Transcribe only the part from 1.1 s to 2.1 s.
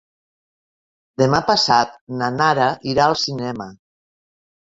Demà passat